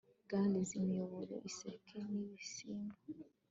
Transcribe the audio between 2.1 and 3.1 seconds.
n'ibisimba